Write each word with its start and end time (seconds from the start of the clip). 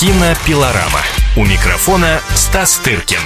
Кинопилорама. 0.00 1.02
У 1.36 1.44
микрофона 1.44 2.20
Стас 2.36 2.78
Тыркин. 2.78 3.18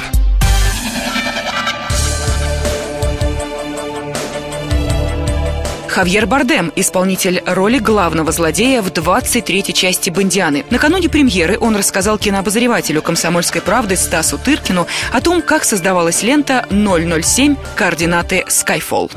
Хавьер 5.87 6.25
Бардем, 6.25 6.73
исполнитель 6.75 7.43
роли 7.45 7.79
главного 7.79 8.33
злодея 8.33 8.81
в 8.81 8.89
23-й 8.89 9.75
части 9.75 10.09
«Бондианы». 10.09 10.65
Накануне 10.71 11.11
премьеры 11.11 11.59
он 11.61 11.77
рассказал 11.77 12.17
кинообозревателю 12.17 13.03
«Комсомольской 13.03 13.61
правды» 13.61 13.97
Стасу 13.97 14.39
Тыркину 14.39 14.87
о 15.13 15.21
том, 15.21 15.43
как 15.43 15.65
создавалась 15.65 16.23
лента 16.23 16.65
«007. 16.71 17.59
Координаты 17.77 18.47
Skyfall». 18.49 19.11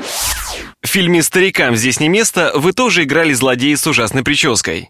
В 0.81 0.87
фильме 0.87 1.23
«Старикам 1.23 1.75
здесь 1.75 1.99
не 1.99 2.09
место» 2.09 2.51
вы 2.55 2.71
тоже 2.71 3.03
играли 3.03 3.33
злодея 3.33 3.75
с 3.75 3.87
ужасной 3.87 4.23
прической. 4.23 4.87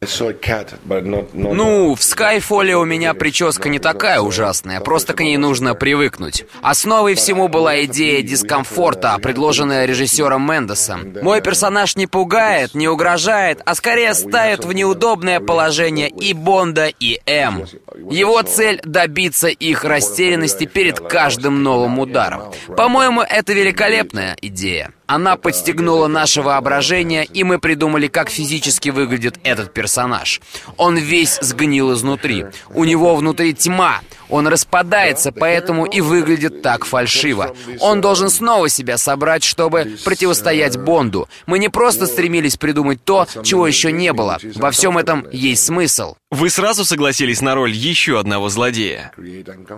Ну, 1.33 1.95
в 1.95 2.03
Скайфоле 2.03 2.75
у 2.75 2.85
меня 2.85 3.13
прическа 3.13 3.69
не 3.69 3.79
такая 3.79 4.19
ужасная, 4.19 4.81
просто 4.81 5.13
к 5.13 5.21
ней 5.21 5.37
нужно 5.37 5.73
привыкнуть. 5.73 6.45
Основой 6.61 7.15
всему 7.15 7.47
была 7.47 7.83
идея 7.85 8.21
дискомфорта, 8.21 9.17
предложенная 9.21 9.85
режиссером 9.85 10.45
Мендесом. 10.45 11.13
Мой 11.21 11.41
персонаж 11.41 11.95
не 11.95 12.07
пугает, 12.07 12.75
не 12.75 12.87
угрожает, 12.87 13.61
а 13.65 13.73
скорее 13.73 14.13
ставит 14.13 14.65
в 14.65 14.73
неудобное 14.73 15.39
положение 15.39 16.09
и 16.09 16.33
Бонда, 16.33 16.87
и 16.87 17.19
М. 17.25 17.65
Его 18.09 18.41
цель— 18.41 18.81
добиться 18.83 19.47
их 19.47 19.83
растерянности 19.83 20.65
перед 20.65 20.99
каждым 20.99 21.63
новым 21.63 21.99
ударом. 21.99 22.51
По-моему, 22.75 23.21
это 23.21 23.53
великолепная 23.53 24.37
идея. 24.41 24.91
Она 25.07 25.35
подстегнула 25.35 26.07
наше 26.07 26.41
воображение, 26.41 27.25
и 27.25 27.43
мы 27.43 27.59
придумали, 27.59 28.07
как 28.07 28.29
физически 28.29 28.89
выглядит 28.89 29.39
этот 29.43 29.73
персонаж. 29.73 30.41
Он 30.77 30.97
весь 30.97 31.37
сгнил 31.41 31.93
изнутри. 31.93 32.45
У 32.73 32.85
него 32.85 33.15
внутри 33.15 33.53
тьма. 33.53 34.01
Он 34.29 34.47
распадается, 34.47 35.31
поэтому 35.31 35.85
и 35.85 36.01
выглядит 36.01 36.63
так 36.63 36.85
фальшиво. 36.85 37.55
Он 37.79 38.01
должен 38.01 38.29
снова 38.29 38.69
себя 38.69 38.97
собрать, 38.97 39.43
чтобы 39.43 39.97
противостоять 40.03 40.77
Бонду. 40.77 41.29
Мы 41.45 41.59
не 41.59 41.69
просто 41.69 42.07
стремились 42.07 42.57
придумать 42.57 43.03
то, 43.03 43.27
чего 43.43 43.67
еще 43.67 43.91
не 43.91 44.11
было. 44.13 44.39
Во 44.55 44.71
всем 44.71 44.97
этом 44.97 45.27
есть 45.31 45.65
смысл. 45.65 46.15
Вы 46.35 46.49
сразу 46.49 46.83
согласились 46.83 47.39
на 47.39 47.55
роль 47.55 47.71
еще 47.71 48.19
одного 48.19 48.49
злодея? 48.49 49.13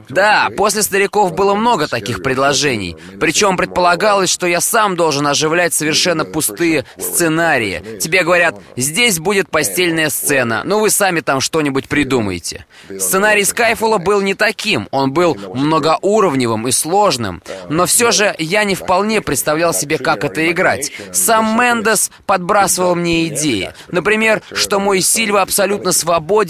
Да, 0.09 0.50
после 0.58 0.81
«Стариков» 0.81 1.36
было 1.36 1.53
много 1.53 1.88
таких 1.88 2.23
предложений. 2.23 2.97
Причем 3.19 3.58
предполагалось, 3.58 4.31
что 4.31 4.47
я 4.47 4.59
сам 4.59 4.95
должен 4.95 5.28
оживлять 5.28 5.75
совершенно 5.75 6.25
пустые 6.25 6.85
сценарии. 6.97 8.00
Тебе 8.00 8.23
говорят, 8.23 8.55
здесь 8.75 9.19
будет 9.19 9.52
постельная 9.52 10.09
сцена, 10.09 10.63
но 10.66 10.80
вы 10.80 10.89
сами 10.89 11.19
там 11.19 11.41
что-нибудь 11.41 11.88
придумаете. 11.88 12.66
Сценарий 12.89 13.44
Скайфола 13.44 14.00
был 14.00 14.22
не 14.22 14.33
таким, 14.33 14.88
он 14.89 15.13
был 15.13 15.35
многоуровневым 15.35 16.67
и 16.67 16.72
сложным. 16.72 17.44
Но 17.69 17.85
все 17.85 18.11
же 18.11 18.33
я 18.39 18.63
не 18.63 18.73
вполне 18.73 19.22
представлял 19.22 19.75
себе, 19.75 20.00
как 20.00 20.23
это 20.23 20.50
играть. 20.50 20.91
Сам 21.13 21.55
Мендес 21.55 22.09
подбрасывал 22.25 22.95
мне 22.95 23.28
идеи. 23.28 23.73
Например, 23.91 24.41
что 24.53 24.80
мой 24.80 25.02
Сильва 25.02 25.44
абсолютно 25.44 25.91
свободен, 25.91 26.47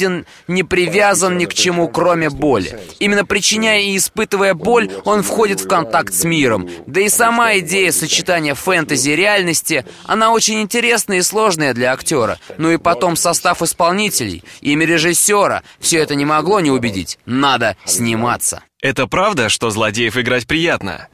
не 0.48 0.64
привязан 0.64 1.38
ни 1.38 1.45
к 1.45 1.53
чему, 1.53 1.88
кроме 1.88 2.30
боли. 2.30 2.80
Именно 3.00 3.26
причиняя 3.26 3.81
и 3.81 3.98
испытывая 3.98 4.53
боль, 4.53 4.90
он 5.06 5.23
входит 5.23 5.62
в 5.62 5.67
контакт 5.67 6.14
с 6.14 6.23
миром. 6.23 6.70
Да 6.86 7.02
и 7.02 7.09
сама 7.09 7.58
идея 7.59 7.92
сочетания 7.92 8.56
фэнтези 8.56 9.09
и 9.09 9.16
реальности, 9.16 9.86
она 10.06 10.31
очень 10.31 10.62
интересная 10.62 11.20
и 11.20 11.22
сложная 11.22 11.73
для 11.73 11.94
актера. 11.94 12.40
Ну 12.58 12.72
и 12.72 12.78
потом 12.78 13.16
состав 13.16 13.62
исполнителей, 13.62 14.44
имя 14.62 14.86
режиссера, 14.86 15.64
все 15.80 16.00
это 16.00 16.16
не 16.16 16.25
могло 16.25 16.59
не 16.59 16.72
убедить. 16.72 17.20
Надо 17.25 17.78
сниматься. 17.86 18.64
Это 18.81 19.08
правда, 19.08 19.50
что 19.50 19.70
злодеев 19.72 20.18
играть 20.18 20.45
приятно? 20.45 21.08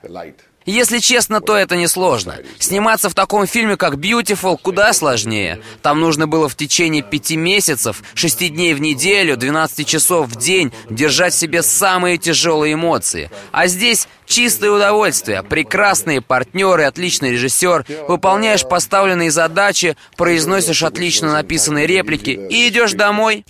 Если 0.65 0.99
честно, 0.99 1.41
то 1.41 1.55
это 1.55 1.75
несложно. 1.75 2.37
Сниматься 2.59 3.09
в 3.09 3.13
таком 3.13 3.47
фильме, 3.47 3.77
как 3.77 3.95
«Beautiful», 3.95 4.57
куда 4.61 4.93
сложнее. 4.93 5.61
Там 5.81 5.99
нужно 5.99 6.27
было 6.27 6.47
в 6.47 6.55
течение 6.55 7.03
пяти 7.03 7.35
месяцев, 7.35 8.01
шести 8.13 8.49
дней 8.49 8.73
в 8.73 8.81
неделю, 8.81 9.37
12 9.37 9.87
часов 9.87 10.29
в 10.29 10.37
день 10.37 10.71
держать 10.89 11.33
в 11.33 11.37
себе 11.37 11.63
самые 11.63 12.17
тяжелые 12.17 12.73
эмоции. 12.75 13.29
А 13.51 13.67
здесь 13.67 14.07
чистое 14.25 14.71
удовольствие, 14.71 15.43
прекрасные 15.43 16.21
партнеры, 16.21 16.83
отличный 16.83 17.31
режиссер, 17.31 17.85
выполняешь 18.07 18.67
поставленные 18.67 19.31
задачи, 19.31 19.97
произносишь 20.17 20.83
отлично 20.83 21.33
написанные 21.33 21.87
реплики 21.87 22.31
и 22.49 22.67
идешь 22.67 22.93
домой. 22.93 23.45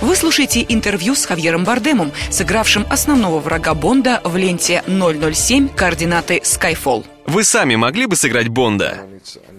Вы 0.00 0.16
слушаете 0.16 0.64
интервью 0.66 1.14
с 1.14 1.26
Хавьером 1.26 1.64
Бардемом, 1.64 2.12
сыгравшим 2.30 2.86
основного 2.88 3.38
врага 3.38 3.74
Бонда 3.74 4.20
в 4.24 4.36
ленте 4.36 4.82
007 4.86 5.68
координаты 5.68 6.38
Skyfall. 6.38 7.04
Вы 7.26 7.44
сами 7.44 7.76
могли 7.76 8.06
бы 8.06 8.16
сыграть 8.16 8.48
Бонда? 8.48 9.06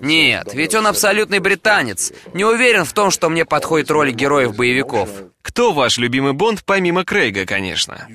Нет, 0.02 0.54
ведь 0.54 0.74
он 0.74 0.88
абсолютный 0.88 1.40
британец. 1.40 2.12
Не 2.34 2.44
уверен 2.44 2.86
в 2.86 2.94
том, 2.94 3.12
что 3.12 3.30
мне 3.30 3.46
подходит 3.46 3.92
роль 3.92 4.12
героев-боевиков. 4.12 5.10
Кто 5.52 5.74
ваш 5.74 5.98
любимый 5.98 6.32
Бонд, 6.32 6.64
помимо 6.66 7.04
Крейга, 7.04 7.46
конечно? 7.46 8.08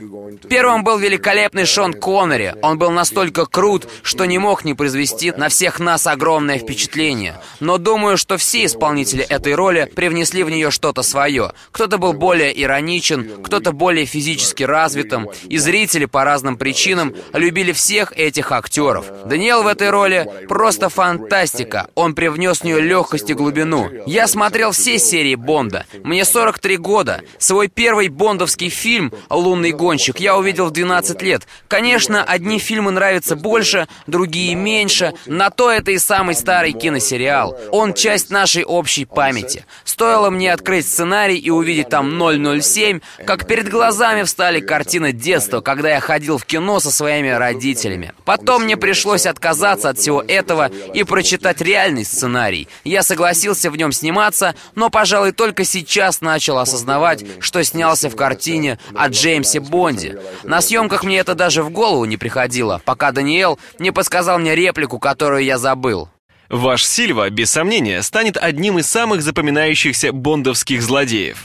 Первым 0.48 0.84
был 0.84 0.96
великолепный 0.96 1.66
Шон 1.66 1.92
Коннери. 1.92 2.54
Он 2.62 2.78
был 2.78 2.90
настолько 2.90 3.44
крут, 3.44 3.86
что 4.02 4.24
не 4.24 4.38
мог 4.38 4.64
не 4.64 4.72
произвести 4.72 5.32
на 5.32 5.50
всех 5.50 5.78
нас 5.78 6.06
огромное 6.06 6.58
впечатление. 6.58 7.38
Но 7.60 7.76
думаю, 7.76 8.16
что 8.16 8.38
все 8.38 8.64
исполнители 8.64 9.22
этой 9.22 9.54
роли 9.54 9.90
привнесли 9.94 10.44
в 10.44 10.50
нее 10.50 10.70
что-то 10.70 11.02
свое. 11.02 11.52
Кто-то 11.72 11.98
был 11.98 12.14
более 12.14 12.58
ироничен, 12.58 13.42
кто-то 13.42 13.72
более 13.72 14.06
физически 14.06 14.62
развитым, 14.62 15.28
и 15.44 15.58
зрители 15.58 16.06
по 16.06 16.24
разным 16.24 16.56
причинам 16.56 17.14
любили 17.34 17.72
всех 17.72 18.12
этих 18.16 18.50
актеров. 18.50 19.04
Даниэл 19.26 19.62
в 19.62 19.66
этой 19.66 19.90
роли 19.90 20.46
просто 20.48 20.88
фантастика. 20.88 21.90
Он 21.94 22.14
привнес 22.14 22.60
в 22.60 22.64
нее 22.64 22.80
легкость 22.80 23.28
и 23.28 23.34
глубину. 23.34 23.90
Я 24.06 24.26
смотрел 24.26 24.70
все 24.70 24.98
серии 24.98 25.34
Бонда. 25.34 25.84
Мне 26.02 26.24
43 26.24 26.78
года. 26.78 27.20
Свой 27.38 27.68
первый 27.68 28.08
бондовский 28.08 28.68
фильм 28.68 29.12
«Лунный 29.30 29.72
гонщик» 29.72 30.18
я 30.20 30.36
увидел 30.36 30.66
в 30.66 30.70
12 30.70 31.22
лет. 31.22 31.46
Конечно, 31.68 32.22
одни 32.22 32.58
фильмы 32.58 32.90
нравятся 32.90 33.36
больше, 33.36 33.88
другие 34.06 34.54
меньше. 34.54 35.14
На 35.26 35.50
то 35.50 35.70
это 35.70 35.90
и 35.90 35.98
самый 35.98 36.34
старый 36.34 36.72
киносериал. 36.72 37.58
Он 37.70 37.94
часть 37.94 38.30
нашей 38.30 38.64
общей 38.64 39.04
памяти. 39.04 39.64
Стоило 39.84 40.30
мне 40.30 40.52
открыть 40.52 40.86
сценарий 40.86 41.38
и 41.38 41.50
увидеть 41.50 41.88
там 41.88 42.18
007, 42.18 43.00
как 43.26 43.46
перед 43.46 43.68
глазами 43.68 44.22
встали 44.22 44.60
картины 44.60 45.12
детства, 45.12 45.60
когда 45.60 45.90
я 45.90 46.00
ходил 46.00 46.38
в 46.38 46.44
кино 46.44 46.80
со 46.80 46.90
своими 46.90 47.28
родителями. 47.28 48.12
Потом 48.24 48.64
мне 48.64 48.76
пришлось 48.76 49.26
отказаться 49.26 49.90
от 49.90 49.98
всего 49.98 50.22
этого 50.22 50.70
и 50.94 51.04
прочитать 51.04 51.60
реальный 51.60 52.04
сценарий. 52.04 52.68
Я 52.84 53.02
согласился 53.02 53.70
в 53.70 53.76
нем 53.76 53.92
сниматься, 53.92 54.54
но, 54.74 54.90
пожалуй, 54.90 55.32
только 55.32 55.64
сейчас 55.64 56.20
начал 56.20 56.58
осознавать, 56.58 57.15
осознавать, 57.16 57.42
что 57.42 57.64
снялся 57.64 58.10
в 58.10 58.16
картине 58.16 58.78
о 58.94 59.08
Джеймсе 59.08 59.60
Бонде. 59.60 60.18
На 60.44 60.60
съемках 60.60 61.04
мне 61.04 61.18
это 61.18 61.34
даже 61.34 61.62
в 61.62 61.70
голову 61.70 62.04
не 62.04 62.16
приходило, 62.16 62.80
пока 62.84 63.12
Даниэл 63.12 63.58
не 63.78 63.90
подсказал 63.90 64.38
мне 64.38 64.54
реплику, 64.54 64.98
которую 64.98 65.44
я 65.44 65.58
забыл. 65.58 66.08
Ваш 66.48 66.84
Сильва, 66.84 67.28
без 67.30 67.50
сомнения, 67.50 68.02
станет 68.02 68.36
одним 68.36 68.78
из 68.78 68.86
самых 68.86 69.22
запоминающихся 69.22 70.12
бондовских 70.12 70.82
злодеев. 70.82 71.44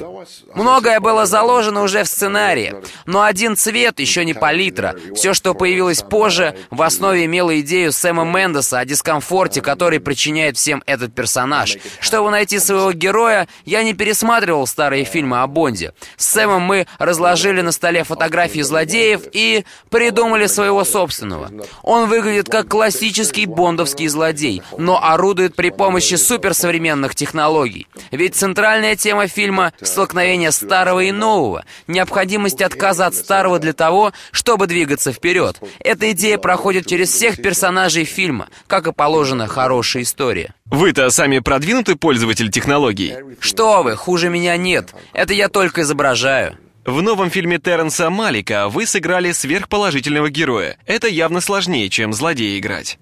Многое 0.53 0.99
было 0.99 1.25
заложено 1.25 1.81
уже 1.83 2.03
в 2.03 2.07
сценарии, 2.07 2.75
но 3.05 3.23
один 3.23 3.55
цвет 3.55 3.99
еще 3.99 4.25
не 4.25 4.33
палитра. 4.33 4.95
Все, 5.15 5.33
что 5.33 5.53
появилось 5.53 6.01
позже, 6.01 6.55
в 6.69 6.81
основе 6.81 7.25
имело 7.25 7.59
идею 7.61 7.91
Сэма 7.91 8.25
Мендеса 8.25 8.79
о 8.79 8.85
дискомфорте, 8.85 9.61
который 9.61 9.99
причиняет 9.99 10.57
всем 10.57 10.83
этот 10.85 11.15
персонаж. 11.15 11.77
Чтобы 11.99 12.31
найти 12.31 12.59
своего 12.59 12.91
героя, 12.91 13.47
я 13.65 13.83
не 13.83 13.93
пересматривал 13.93 14.67
старые 14.67 15.05
фильмы 15.05 15.41
о 15.41 15.47
Бонде. 15.47 15.93
С 16.17 16.27
Сэмом 16.27 16.61
мы 16.61 16.87
разложили 16.99 17.61
на 17.61 17.71
столе 17.71 18.03
фотографии 18.03 18.61
злодеев 18.61 19.21
и 19.31 19.65
придумали 19.89 20.47
своего 20.47 20.83
собственного. 20.83 21.51
Он 21.83 22.07
выглядит 22.07 22.49
как 22.49 22.67
классический 22.67 23.45
бондовский 23.45 24.07
злодей, 24.07 24.61
но 24.77 24.90
но 24.91 25.01
орудует 25.01 25.55
при 25.55 25.69
помощи 25.69 26.15
суперсовременных 26.15 27.15
технологий. 27.15 27.87
Ведь 28.11 28.35
центральная 28.35 28.97
тема 28.97 29.27
фильма— 29.27 29.71
столкновение 29.81 30.51
старого 30.51 30.99
и 30.99 31.11
нового, 31.13 31.63
необходимость 31.87 32.61
отказа 32.61 33.05
от 33.05 33.15
старого 33.15 33.57
для 33.57 33.71
того, 33.71 34.11
чтобы 34.33 34.67
двигаться 34.67 35.13
вперед. 35.13 35.61
Эта 35.79 36.11
идея 36.11 36.37
проходит 36.37 36.87
через 36.87 37.09
всех 37.09 37.41
персонажей 37.41 38.03
фильма, 38.03 38.49
как 38.67 38.85
и 38.85 38.91
положено 38.91 39.47
хорошей 39.47 40.01
истории. 40.01 40.51
Вы-то 40.65 41.09
сами 41.09 41.39
продвинутый 41.39 41.95
пользователь 41.95 42.51
технологий? 42.51 43.15
Что 43.39 43.83
вы, 43.83 43.95
хуже 43.95 44.27
меня 44.27 44.57
нет. 44.57 44.93
Это 45.13 45.33
я 45.33 45.47
только 45.47 45.83
изображаю. 45.83 46.57
В 46.83 47.03
новом 47.03 47.29
фильме 47.29 47.59
Терренса 47.59 48.09
Малика 48.09 48.67
вы 48.67 48.87
сыграли 48.87 49.33
сверхположительного 49.33 50.31
героя. 50.31 50.77
Это 50.87 51.07
явно 51.07 51.39
сложнее, 51.39 51.89
чем 51.89 52.11
злодея 52.11 52.57
играть. 52.57 52.97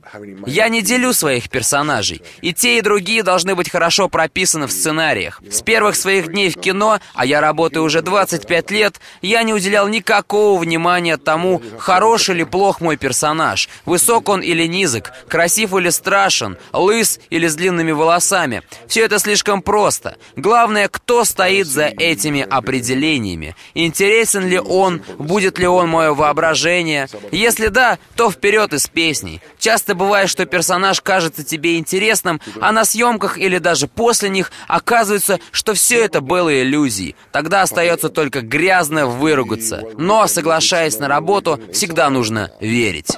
Я 0.46 0.68
не 0.68 0.82
делю 0.82 1.14
своих 1.14 1.50
персонажей. 1.50 2.22
И 2.42 2.54
те, 2.54 2.80
и 2.80 2.82
другие 2.82 3.24
должны 3.24 3.56
быть 3.56 3.70
хорошо 3.70 4.10
прописаны 4.10 4.68
в 4.68 4.74
сценариях. 4.74 5.42
С 5.50 5.62
первых 5.62 5.96
своих 5.96 6.28
дней 6.28 6.50
в 6.50 6.60
кино, 6.60 7.00
а 7.14 7.26
я 7.26 7.40
работаю 7.40 7.84
уже 7.86 8.02
25 8.02 8.72
лет, 8.72 9.00
я 9.22 9.44
не 9.44 9.54
уделял 9.54 9.88
никакого 9.88 10.60
внимания 10.60 11.16
тому, 11.16 11.62
хорош 11.78 12.30
или 12.30 12.44
плох 12.44 12.82
мой 12.82 12.98
персонаж, 12.98 13.70
высок 13.86 14.28
он 14.28 14.42
или 14.42 14.68
низок, 14.68 15.14
красив 15.30 15.74
или 15.74 15.90
страшен, 15.90 16.58
лыс 16.74 17.22
или 17.30 17.48
с 17.48 17.56
длинными 17.56 17.94
волосами. 17.94 18.62
Все 18.88 19.06
это 19.06 19.20
слишком 19.20 19.62
просто. 19.62 20.18
Главное, 20.36 20.90
кто 20.90 21.24
стоит 21.24 21.68
за 21.68 21.86
этими 21.86 22.42
определениями. 22.42 23.56
Интересен 23.74 24.48
ли 24.48 24.60
он, 24.60 25.02
будет 25.18 25.60
ли 25.60 25.68
он 25.68 25.90
мое 25.90 26.14
воображение? 26.14 27.08
Если 27.32 27.68
да, 27.68 27.98
то 28.16 28.32
вперед 28.32 28.74
из 28.74 28.88
песней. 28.88 29.42
Часто 29.58 29.96
бывает, 29.96 30.30
что 30.30 30.46
персонаж 30.46 31.02
кажется 31.02 31.44
тебе 31.44 31.78
интересным, 31.78 32.42
а 32.62 32.72
на 32.72 32.86
съемках 32.86 33.38
или 33.38 33.58
даже 33.58 33.88
после 33.88 34.30
них 34.30 34.52
оказывается, 34.68 35.40
что 35.52 35.74
все 35.74 36.04
это 36.04 36.22
было 36.22 36.62
иллюзией. 36.62 37.16
Тогда 37.32 37.62
остается 37.62 38.10
только 38.10 38.42
грязно 38.42 39.08
выругаться. 39.08 39.84
Но, 39.98 40.28
соглашаясь 40.28 41.00
на 41.00 41.08
работу, 41.08 41.60
всегда 41.72 42.10
нужно 42.10 42.52
верить. 42.60 43.16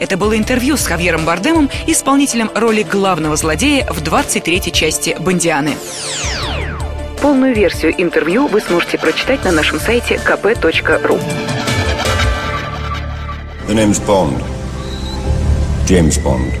Это 0.00 0.16
было 0.16 0.36
интервью 0.36 0.76
с 0.76 0.86
Хавьером 0.86 1.24
Бардемом, 1.24 1.68
исполнителем 1.86 2.50
роли 2.54 2.82
главного 2.82 3.36
злодея 3.36 3.86
в 3.90 4.02
23-й 4.02 4.70
части 4.70 5.16
«Бондианы». 5.18 5.76
Полную 7.20 7.52
версию 7.52 7.94
интервью 7.98 8.46
вы 8.46 8.60
сможете 8.60 8.96
прочитать 8.96 9.44
на 9.44 9.50
нашем 9.50 9.80
сайте 9.80 10.20
kp.ru. 10.24 11.20
The 13.66 13.74
name's 13.74 14.00
Bond. 14.06 14.40
James 15.88 16.22
Bond. 16.22 16.52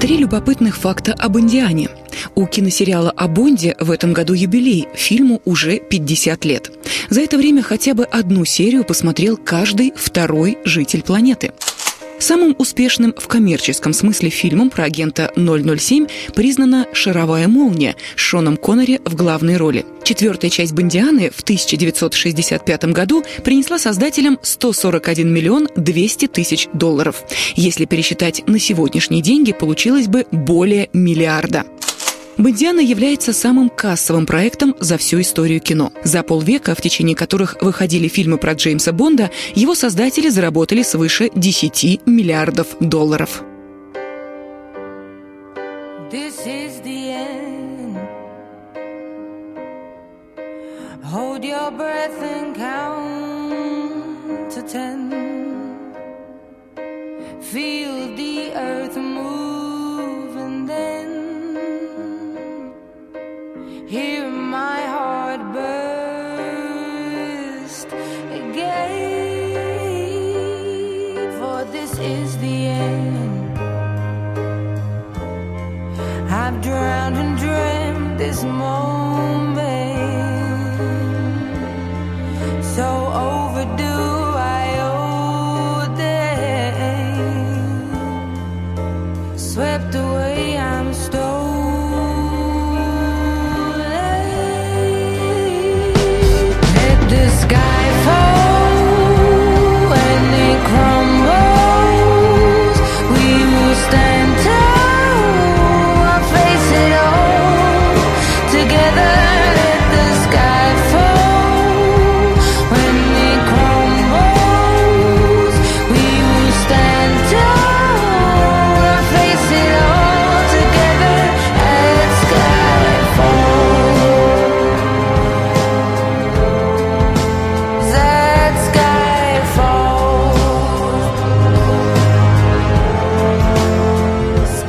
Три 0.00 0.16
любопытных 0.16 0.78
факта 0.78 1.12
об 1.12 1.38
Индиане. 1.38 1.90
У 2.34 2.46
киносериала 2.46 3.10
о 3.10 3.28
Бонде 3.28 3.76
в 3.78 3.90
этом 3.90 4.14
году 4.14 4.32
юбилей, 4.32 4.88
фильму 4.94 5.42
уже 5.44 5.80
50 5.80 6.46
лет. 6.46 6.72
За 7.10 7.20
это 7.20 7.36
время 7.36 7.62
хотя 7.62 7.92
бы 7.92 8.04
одну 8.04 8.46
серию 8.46 8.84
посмотрел 8.84 9.36
каждый 9.36 9.92
второй 9.94 10.56
житель 10.64 11.02
планеты– 11.02 11.52
Самым 12.22 12.54
успешным 12.56 13.12
в 13.18 13.26
коммерческом 13.26 13.92
смысле 13.92 14.30
фильмом 14.30 14.70
про 14.70 14.84
агента 14.84 15.32
007 15.34 16.06
признана 16.36 16.86
«Шаровая 16.92 17.48
молния» 17.48 17.96
с 18.14 18.20
Шоном 18.20 18.56
Коннери 18.56 19.00
в 19.04 19.16
главной 19.16 19.56
роли. 19.56 19.84
Четвертая 20.04 20.48
часть 20.48 20.72
«Бондианы» 20.72 21.30
в 21.30 21.40
1965 21.40 22.84
году 22.84 23.24
принесла 23.42 23.80
создателям 23.80 24.38
141 24.40 25.34
миллион 25.34 25.68
200 25.74 26.28
тысяч 26.28 26.68
долларов. 26.72 27.24
Если 27.56 27.86
пересчитать 27.86 28.46
на 28.46 28.60
сегодняшние 28.60 29.20
деньги, 29.20 29.50
получилось 29.50 30.06
бы 30.06 30.24
более 30.30 30.90
миллиарда. 30.92 31.64
«Бондиана» 32.38 32.80
является 32.80 33.32
самым 33.32 33.68
кассовым 33.68 34.26
проектом 34.26 34.74
за 34.80 34.96
всю 34.96 35.20
историю 35.20 35.60
кино. 35.60 35.92
За 36.02 36.22
полвека, 36.22 36.74
в 36.74 36.80
течение 36.80 37.14
которых 37.14 37.56
выходили 37.60 38.08
фильмы 38.08 38.38
про 38.38 38.54
Джеймса 38.54 38.92
Бонда, 38.92 39.30
его 39.54 39.74
создатели 39.74 40.28
заработали 40.28 40.82
свыше 40.82 41.30
10 41.34 42.06
миллиардов 42.06 42.68
долларов. 42.80 43.42
Feel 57.52 58.16
the 58.16 58.50
earth 58.54 58.96
is 72.22 72.38
the 72.38 72.66
end. 72.68 73.58
I've 76.30 76.58
drowned 76.62 77.16
and 77.22 77.32
dreamt 77.44 78.18
this 78.18 78.44
moment. 78.44 79.62
So 82.76 82.86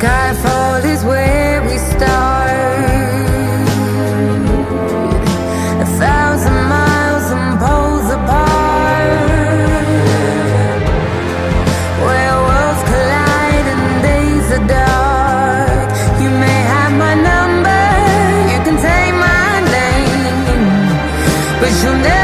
Skyfall 0.04 0.84
is 0.84 1.02
where 1.06 1.64
we 1.64 1.78
start. 1.78 2.52
A 5.80 5.88
thousand 6.02 6.60
miles 6.76 7.28
and 7.32 7.58
poles 7.64 8.10
apart. 8.18 9.30
Where 12.04 12.36
worlds 12.48 12.84
collide 12.90 13.68
and 13.76 14.04
days 14.10 14.48
are 14.58 14.68
dark. 14.68 15.90
You 16.22 16.32
may 16.44 16.60
have 16.74 16.92
my 17.06 17.14
number, 17.30 17.84
you 18.52 18.60
can 18.68 18.78
take 18.90 19.16
my 19.28 19.52
name, 19.78 20.90
but 21.62 21.72
you'll 21.82 22.02
never. 22.04 22.23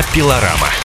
Кинопилорама. 0.00 0.79